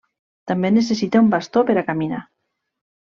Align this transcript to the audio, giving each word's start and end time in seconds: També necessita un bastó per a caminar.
També 0.51 0.69
necessita 0.77 1.21
un 1.25 1.29
bastó 1.35 1.63
per 1.67 1.75
a 1.83 1.83
caminar. 1.91 2.23